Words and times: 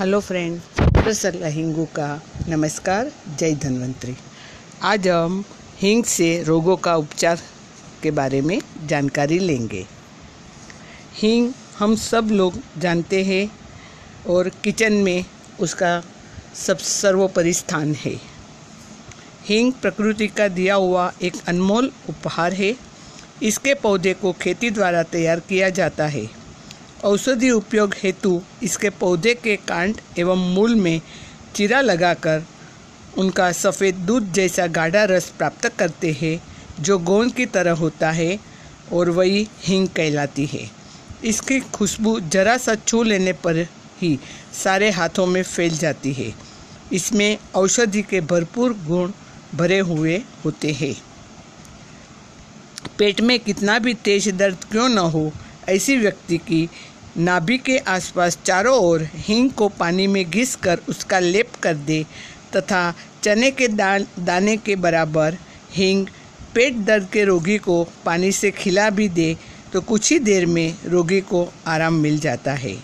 Hello 0.00 0.18
friend 0.20 0.60
प्रसन्न 0.80 1.44
हिंगू 1.44 1.84
का 1.84 2.06
नमस्कार 2.48 3.10
जय 3.38 3.54
धन्वंतरी 3.54 4.14
आज 4.82 5.08
हम 5.08 5.44
हिंग 5.78 6.04
से 6.04 6.28
रोगों 6.42 6.76
का 6.76 6.94
उपचार 6.96 7.40
के 8.02 8.10
बारे 8.10 8.40
में 8.40 8.58
जानकारी 8.86 9.38
लेंगे। 9.38 9.84
हिंग 11.14 11.52
हम 11.78 11.96
सब 11.96 12.28
लोग 12.32 12.54
जानते 12.78 13.22
हैं 13.24 13.46
और 14.28 14.48
किचन 14.64 14.92
में 15.02 15.24
उसका 15.60 15.92
सब 16.66 16.78
सर्वोपरि 16.78 17.52
स्थान 17.52 17.94
है। 17.94 18.16
हिंग 19.48 19.72
प्रकृति 19.72 20.28
का 20.28 20.48
दिया 20.48 20.74
हुआ 20.74 21.12
एक 21.22 21.34
अनमोल 21.48 21.92
उपहार 22.08 22.52
है। 22.54 22.74
इसके 23.42 23.74
पौधे 23.74 24.14
को 24.14 24.32
खेती 24.32 24.70
द्वारा 24.70 25.02
तैयार 25.02 25.40
किया 25.40 25.70
जाता 25.70 26.06
है। 26.06 26.28
औषधि 27.04 27.50
उपयोग 27.50 27.94
हेतु 28.02 28.40
इसके 28.62 28.88
पौधे 28.90 29.34
के 29.34 29.54
कांड 29.56 30.00
एवं 30.18 30.52
मूल 30.54 30.74
में 30.74 31.00
चीरा 31.54 31.80
लगाकर 31.80 32.42
उनका 33.18 33.50
सफ़ेद 33.52 33.94
दूध 34.06 34.32
जैसा 34.32 34.66
गाढ़ा 34.66 35.04
रस 35.04 35.28
प्राप्त 35.38 35.66
करते 35.68 36.10
हैं, 36.12 36.40
जो 36.80 36.98
गोंद 36.98 37.32
की 37.34 37.46
तरह 37.46 37.72
होता 37.72 38.10
है 38.10 38.38
और 38.92 39.10
वही 39.10 39.46
हींग 39.64 39.88
कहलाती 39.88 40.46
है। 40.46 40.70
इसकी 41.24 41.58
खुशबू 41.74 42.18
जरा 42.20 42.56
सा 42.56 42.74
छू 42.76 43.02
लेने 43.02 43.32
पर 43.32 43.66
ही 44.02 44.18
सारे 44.54 44.90
हाथों 44.90 45.26
में 45.26 45.42
फैल 45.42 45.78
जाती 45.78 46.12
है। 46.12 46.32
इसमें 46.92 47.38
औषधि 47.54 48.02
के 48.02 48.20
भरपूर 48.20 48.72
गुण 48.86 49.12
भरे 49.54 49.78
हुए 49.78 50.16
होते 50.44 50.72
हैं। 50.72 50.94
पेट 52.98 53.20
में 53.20 53.38
कितना 53.40 53.78
भी 53.78 53.94
तेज 53.94 54.28
दर्द 54.28 54.64
क्यों 54.70 54.88
न 54.88 54.98
हो, 54.98 55.30
ऐसी 55.68 55.96
व्यक्ति 55.96 56.38
की 56.38 56.68
नाभि 57.16 57.56
के 57.58 57.76
आसपास 57.88 58.38
चारों 58.44 58.76
ओर 58.78 59.02
हींग 59.14 59.50
को 59.50 59.68
पानी 59.68 60.06
में 60.06 60.24
घिस 60.30 60.54
कर 60.56 60.80
उसका 60.88 61.18
लेप 61.18 61.54
कर 61.62 61.74
दे 61.74 62.04
तथा 62.56 62.82
चने 63.22 63.50
के 63.50 63.68
दान, 63.68 64.06
दाने 64.18 64.56
के 64.56 64.76
बराबर 64.76 65.36
हींग 65.72 66.06
पेट 66.54 66.76
दर्द 66.76 67.08
के 67.12 67.24
रोगी 67.24 67.58
को 67.58 67.82
पानी 68.04 68.32
से 68.32 68.50
खिला 68.50 68.88
भी 68.90 69.08
दे 69.08 69.36
तो 69.72 69.80
कुछ 69.80 70.10
ही 70.12 70.18
देर 70.18 70.46
में 70.46 70.74
रोगी 70.86 71.20
को 71.20 71.46
आराम 71.66 71.94
मिल 71.94 72.18
जाता 72.20 72.52
है 72.52 72.76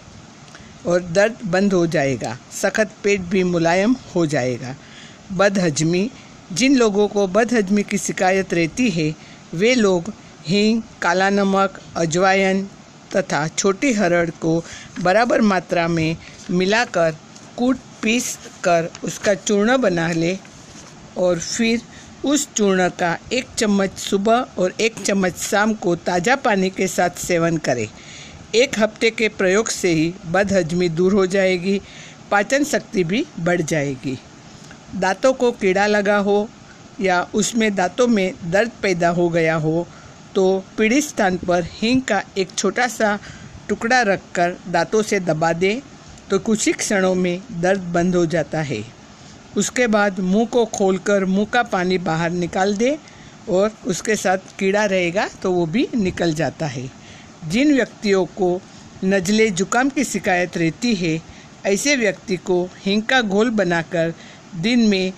और 0.87 1.03
दर्द 1.03 1.39
बंद 1.45 1.73
हो 1.73 1.87
जाएगा, 1.87 2.37
सख्त 2.53 2.91
पेट 3.05 3.21
भी 3.21 3.43
मुलायम 3.45 3.97
हो 4.15 4.27
जाएगा। 4.27 4.75
बदहजमी, 5.33 6.11
जिन 6.53 6.77
लोगों 6.77 7.07
को 7.09 7.27
बदहजमी 7.27 7.83
की 7.83 7.99
शिकायत 7.99 8.55
रहती 8.55 8.89
है, 8.91 9.15
वे 9.55 9.75
लोग 9.75 10.13
हींग, 10.47 10.83
काला 11.03 11.31
नमक 11.31 11.81
अजवायन 11.97 12.67
तथा 13.15 13.47
छोटी 13.49 13.93
हरड़ 13.93 14.31
को 14.41 14.63
बराबर 15.01 15.41
मात्रा 15.41 15.87
में 15.89 16.17
मिलाकर 16.51 17.17
कूट 17.57 17.79
पीस 18.03 18.37
कर 18.65 18.89
उसका 19.05 19.35
चूर्ण 19.35 19.77
बना 19.77 20.11
ले 20.13 20.37
और 21.17 21.39
फिर 21.39 21.83
उस 22.25 22.49
चूर्ण 22.55 22.89
का 22.99 23.17
एक 23.33 23.47
चम्मच 23.59 23.99
सुबह 23.99 24.47
और 24.59 24.73
एक 24.81 24.99
चम्मच 25.01 25.37
शाम 25.37 25.75
को 25.75 25.95
ताज़ा 25.97 26.37
पानी 26.37 26.71
के 26.71 26.87
साथ 26.87 27.19
सेवन 27.19 27.57
करें। 27.57 27.87
एक 28.55 28.79
हफ़्ते 28.79 29.11
के 29.11 29.29
प्रयोग 29.29 29.69
से 29.69 29.89
ही 29.89 30.13
बदहजमी 30.27 30.89
दूर 30.89 31.13
हो 31.13 31.27
जाएगी, 31.27 31.81
पाचन 32.31 32.65
शक्ति 32.65 33.05
भी 33.05 33.25
बढ़ 33.41 33.63
जाएगी। 33.63 34.19
दांतों 34.95 35.33
को 35.33 35.51
कीड़ा 35.53 35.87
लगा 35.87 36.17
हो 36.19 36.49
या 37.01 37.21
उसमें 37.35 37.75
दांतों 37.75 38.07
में 38.07 38.35
दर्द 38.45 38.71
पैदा 38.83 39.09
हो 39.09 39.29
गया 39.29 39.55
हो 39.57 39.87
तो 40.37 40.65
पीड़ित 40.79 41.05
स्थान 41.05 41.37
पर 41.39 41.63
हींग 41.73 42.01
का 42.03 42.23
एक 42.39 42.49
छोटा 42.59 42.87
सा 42.89 43.19
टुकड़ा 43.69 44.01
रखकर 44.03 44.57
दांतों 44.69 45.03
से 45.03 45.21
दबा 45.21 45.53
दें 45.53 45.81
तो 46.31 46.39
कुछ 46.39 46.67
ही 46.67 46.73
क्षणों 46.73 47.15
में 47.15 47.41
दर्द 47.61 47.81
बंद 47.95 48.17
हो 48.17 48.25
जाता 48.27 48.61
है। 48.63 48.83
उसके 49.57 49.87
बाद 49.87 50.21
मुँह 50.21 50.47
को 50.47 50.65
खोलकर 50.67 51.25
मुँह 51.25 51.47
का 51.53 51.63
पानी 51.63 51.99
बाहर 52.01 52.31
निकाल 52.33 52.77
दें 52.77 52.97
और 53.49 53.73
उसके 53.87 54.17
साथ 54.17 54.39
कीड़ा 54.59 54.85
रहेगा 54.85 55.27
तो 55.43 55.53
वो 55.53 55.67
भी 55.67 55.89
निकल 55.95 56.35
जाता 56.35 56.67
है। 56.67 56.89
जिन 57.49 57.75
व्यक्तियों 57.75 58.25
को 58.37 58.61
नजले 59.05 59.51
जुकाम 59.51 59.89
की 59.89 60.05
शिकायत 60.05 60.57
रहती 60.59 60.95
है, 60.95 61.21
ऐसे 61.67 61.97
व्यक्ति 61.97 62.37
को 62.37 62.65
हींग 62.85 63.03
का 63.03 63.21
घोल 63.23 63.51
बनाकर 63.51 64.15
दिन 64.63 64.89
में 64.89 65.13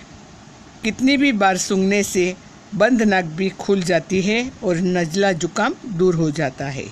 कितनी 0.84 1.16
भी 1.16 1.32
बार 1.34 1.56
सूंघने 1.58 2.02
से 2.02 2.34
बंद 2.74 3.02
नाक 3.02 3.24
भी 3.24 3.48
खुल 3.48 3.82
जाती 3.82 4.20
है 4.22 4.50
और 4.64 4.76
नजला 4.76 5.32
जुकाम 5.32 5.74
दूर 5.86 6.14
हो 6.14 6.30
जाता 6.30 6.66
है। 6.66 6.84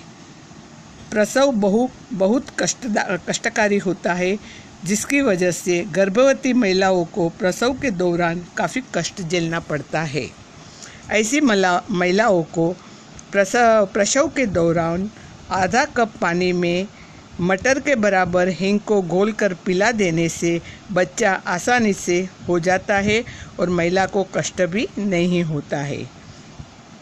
प्रसव 1.11 1.51
बहु, 1.51 1.87
बहुत 2.13 2.45
कष्ट 2.59 2.87
कष्टकारी 3.29 3.77
होता 3.77 4.13
है, 4.13 4.37
जिसकी 4.85 5.21
वजह 5.21 5.51
से 5.51 5.79
गर्भवती 5.91 6.53
महिलाओं 6.53 7.05
को 7.05 7.29
प्रसव 7.29 7.73
के 7.73 7.91
दौरान 7.91 8.41
काफ़ी 8.57 8.81
कष्ट 8.95 9.21
झेलना 9.21 9.59
पड़ता 9.59 10.01
है। 10.01 10.27
ऐसी 11.11 11.41
महिलाओं 11.41 12.43
को 12.43 12.69
प्रसव 13.31 13.87
प्रसव 13.93 14.27
के 14.27 14.45
दौरान 14.45 15.09
आधा 15.51 15.85
कप 15.85 16.11
पानी 16.21 16.51
में 16.51 16.87
मटर 17.41 17.79
के 17.79 17.95
बराबर 17.95 18.47
हींग 18.49 18.79
को 18.79 19.01
घोल 19.01 19.31
कर 19.31 19.53
पिला 19.65 19.91
देने 19.91 20.27
से 20.29 20.61
बच्चा 20.91 21.31
आसानी 21.47 21.91
से 21.93 22.17
हो 22.47 22.59
जाता 22.59 22.95
है 22.97 23.23
और 23.59 23.69
महिला 23.69 24.05
को 24.05 24.23
कष्ट 24.35 24.61
भी 24.61 24.87
नहीं 24.97 25.43
होता 25.43 25.77
है। 25.77 25.99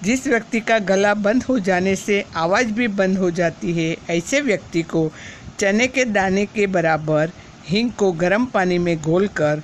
जिस 0.03 0.28
व्यक्ति 0.28 0.59
का 0.59 0.79
गला 0.79 1.13
बंद 1.13 1.44
हो 1.44 1.57
जाने 1.59 1.95
से 1.95 2.24
आवाज़ 2.35 2.72
भी 2.72 2.88
बंद 2.88 3.18
हो 3.18 3.29
जाती 3.31 3.74
है, 3.74 3.95
ऐसे 4.09 4.41
व्यक्ति 4.41 4.81
को 4.81 5.12
चने 5.59 5.88
के 5.88 6.06
दाने 6.06 6.45
के 6.45 6.68
बराबर 6.68 7.31
हींग 7.68 7.91
को 7.91 8.12
गर्म 8.12 8.45
पानी 8.45 8.78
में 8.78 8.97
घोल 9.01 9.28
कर 9.28 9.62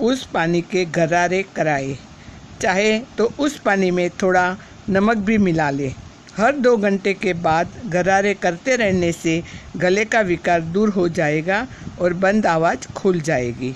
उस 0.00 0.24
पानी 0.26 0.60
के 0.60 0.84
गरारे 0.84 1.44
कराए। 1.56 1.96
चाहे 2.60 2.98
तो 3.18 3.32
उस 3.38 3.58
पानी 3.58 3.90
में 3.90 4.08
थोड़ा 4.22 4.56
नमक 4.88 5.16
भी 5.16 5.38
मिला 5.38 5.70
ले। 5.70 5.92
हर 6.36 6.56
दो 6.56 6.76
घंटे 6.76 7.12
के 7.14 7.32
बाद 7.32 7.72
गरारे 7.86 8.32
करते 8.34 8.76
रहने 8.76 9.10
से 9.12 9.42
गले 9.76 10.04
का 10.04 10.20
विकार 10.22 10.60
दूर 10.60 10.88
हो 10.88 11.08
जाएगा 11.10 11.66
और 12.00 12.14
बंद 12.14 12.46
आवाज़ 12.46 12.86
खुल 12.92 13.20
जाएगी। 13.20 13.74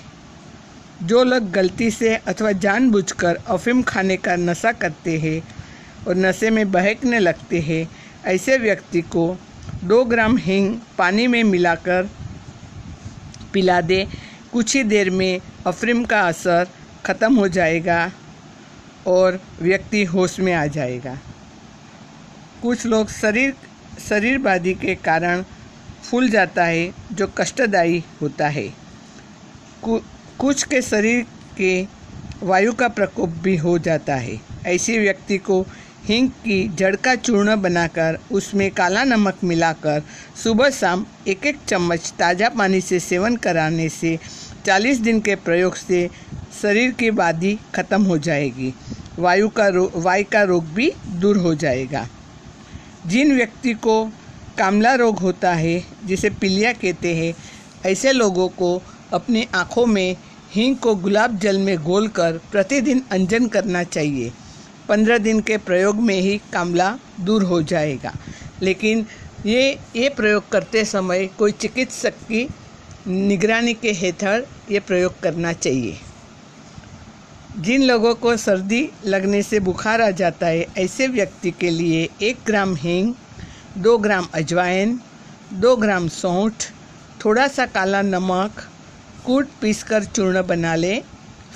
जो 1.03 1.23
लोग 1.23 1.51
गलती 1.51 1.89
से 1.91 2.15
अथवा 2.17 2.51
जानबूझकर 2.53 3.35
अफीम 3.47 3.81
खाने 3.83 4.17
का 4.17 4.35
नशा 4.35 4.71
करते 4.73 5.17
हैं 5.17 5.41
और 6.07 6.15
नशे 6.15 6.49
में 6.49 6.71
बहकने 6.71 7.19
लगते 7.19 7.59
हैं, 7.59 7.87
ऐसे 8.25 8.57
व्यक्ति 8.57 9.01
को 9.01 9.35
दो 9.83 10.03
ग्राम 10.05 10.37
हींग 10.37 10.75
पानी 10.97 11.27
में 11.27 11.43
मिलाकर 11.43 12.09
पिला 13.53 13.79
दे। 13.81 14.05
कुछ 14.51 14.75
ही 14.75 14.83
देर 14.83 15.09
में 15.09 15.39
अफीम 15.67 16.03
का 16.05 16.21
असर 16.21 16.67
ख़त्म 17.05 17.35
हो 17.35 17.47
जाएगा 17.49 18.11
और 19.07 19.39
व्यक्ति 19.61 20.03
होश 20.05 20.39
में 20.39 20.53
आ 20.53 20.65
जाएगा। 20.67 21.17
कुछ 22.61 22.85
लोग 22.85 23.09
शरीर 23.11 23.53
शरीरबादी 23.99 24.73
के 24.73 24.95
कारण 24.95 25.43
फूल 26.03 26.29
जाता 26.29 26.63
है, 26.63 26.91
जो 27.11 27.27
कष्टदायी 27.37 28.03
होता 28.21 28.47
है। 28.47 28.67
कुछ 29.83 30.63
के 30.63 30.81
शरीर 30.81 31.25
के 31.57 31.81
वायु 32.43 32.73
का 32.73 32.87
प्रकोप 32.89 33.29
भी 33.43 33.55
हो 33.57 33.77
जाता 33.79 34.15
है। 34.15 34.39
ऐसे 34.65 34.97
व्यक्ति 34.99 35.37
को 35.37 35.61
हींग 36.05 36.29
की 36.43 36.67
जड़ 36.75 36.95
का 36.95 37.15
चूर्ण 37.15 37.55
बनाकर 37.61 38.19
उसमें 38.31 38.69
काला 38.71 39.03
नमक 39.03 39.43
मिलाकर 39.43 40.03
सुबह 40.43 40.69
शाम 40.69 41.05
एक 41.27 41.45
एक 41.45 41.57
चम्मच 41.67 42.13
ताज़ा 42.19 42.49
पानी 42.49 42.81
से 42.81 42.99
सेवन 42.99 43.35
कराने 43.37 43.89
से 43.89 44.17
40 44.65 44.99
दिन 44.99 45.19
के 45.21 45.35
प्रयोग 45.37 45.75
से 45.75 46.07
शरीर 46.61 46.91
की 46.91 47.11
बादी 47.13 47.57
खत्म 47.75 48.03
हो 48.03 48.17
जाएगी। 48.19 48.73
वायु 49.19 49.49
का 49.49 49.67
रो, 49.67 49.91
वायु 49.95 50.25
का 50.31 50.43
रोग 50.43 50.73
भी 50.73 50.91
दूर 51.11 51.37
हो 51.37 51.53
जाएगा। 51.55 52.07
जिन 53.09 53.35
व्यक्ति 53.35 53.73
को 53.73 54.03
कामला 54.57 54.93
रोग 54.95 55.19
होता 55.19 55.53
है, 55.53 55.83
जिसे 56.05 56.29
पिलिया 56.29 56.73
कहते 56.73 57.15
हैं, 57.15 57.33
ऐसे 57.85 58.11
लोगों 58.11 58.47
को 58.49 58.81
अपनी 59.13 59.47
आँखों 59.55 59.85
में 59.85 60.15
हींग 60.51 60.75
को 60.75 60.95
गुलाब 60.95 61.37
जल 61.37 61.57
में 61.57 61.77
घोल 61.77 62.07
प्रतिदिन 62.19 63.03
अंजन 63.11 63.47
करना 63.47 63.83
चाहिए। 63.83 64.31
पंद्रह 64.89 65.17
दिन 65.17 65.41
के 65.41 65.57
प्रयोग 65.57 65.95
में 65.95 66.15
ही 66.15 66.41
कामला 66.53 66.97
दूर 67.19 67.43
हो 67.43 67.61
जाएगा। 67.61 68.13
लेकिन 68.61 69.05
ये 69.45 69.79
ये 69.95 70.09
प्रयोग 70.09 70.49
करते 70.49 70.85
समय 70.85 71.25
कोई 71.37 71.51
चिकित्सक 71.51 72.13
की 72.13 72.47
निगरानी 73.07 73.73
के 73.73 73.91
हेठड़ 73.91 74.41
ये 74.71 74.79
प्रयोग 74.79 75.19
करना 75.19 75.53
चाहिए। 75.53 75.97
जिन 77.59 77.83
लोगों 77.83 78.15
को 78.15 78.37
सर्दी 78.37 78.89
लगने 79.05 79.43
से 79.43 79.59
बुखार 79.59 80.01
आ 80.01 80.09
जाता 80.11 80.47
है, 80.47 80.65
ऐसे 80.77 81.07
व्यक्ति 81.07 81.51
के 81.51 81.69
लिए 81.69 82.09
एक 82.21 82.37
ग्राम 82.45 82.75
हींग, 82.75 83.13
दो 83.77 83.97
ग्राम 83.97 84.27
अजवाइन, 84.33 84.99
दो 85.53 85.75
ग्राम 85.75 86.07
सौंठ, 86.07 86.53
थोड़ा 87.25 87.47
सा 87.47 87.65
काला 87.65 88.01
नमक, 88.01 88.63
कूट 89.25 89.47
पीसकर 89.61 90.03
चूर्ण 90.03 90.43
बना 90.43 90.75
लें। 90.75 91.01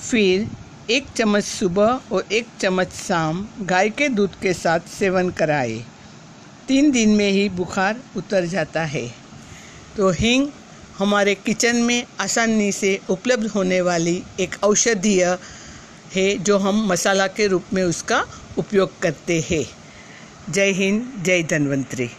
फिर 0.09 0.47
एक 0.91 1.05
चम्मच 1.15 1.43
सुबह 1.43 1.99
और 2.11 2.25
एक 2.31 2.47
चम्मच 2.59 2.91
शाम 2.91 3.47
गाय 3.61 3.89
के 3.89 4.09
दूध 4.09 4.39
के 4.39 4.53
साथ 4.53 4.79
सेवन 4.79 5.29
कराए। 5.29 5.81
तीन 6.67 6.91
दिन 6.91 7.09
में 7.09 7.29
ही 7.31 7.49
बुखार 7.49 8.01
उतर 8.17 8.45
जाता 8.45 8.83
है। 8.85 9.07
तो 9.97 10.09
हींग 10.09 10.47
हमारे 10.97 11.35
किचन 11.35 11.75
में 11.75 12.03
आसानी 12.19 12.71
से 12.71 12.99
उपलब्ध 13.09 13.47
होने 13.47 13.81
वाली 13.81 14.23
एक 14.39 14.55
औषधीय 14.63 15.37
है, 16.15 16.37
जो 16.37 16.57
हम 16.57 16.87
मसाला 16.87 17.27
के 17.27 17.47
रूप 17.47 17.63
में 17.73 17.83
उसका 17.83 18.25
उपयोग 18.57 18.99
करते 18.99 19.45
हैं। 19.51 19.65
जय 20.49 20.71
हिंद, 20.71 21.13
जय 21.23 21.43
धन्वंतरी। 21.43 22.09